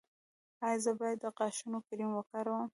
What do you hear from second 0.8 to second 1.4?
زه باید د